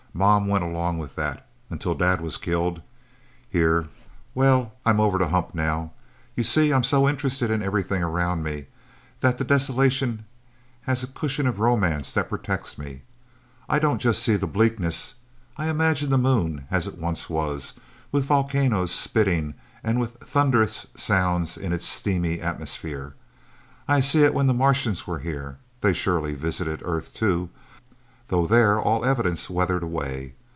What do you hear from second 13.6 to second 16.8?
I don't see just the bleakness. I imagine the Moon